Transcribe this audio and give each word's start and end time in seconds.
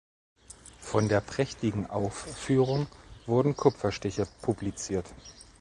Von 0.79 1.09
der 1.09 1.21
prächtigen 1.21 1.87
Aufführung 1.87 2.87
wurden 3.27 3.55
Kupferstiche 3.55 4.27
publiziert. 4.41 5.05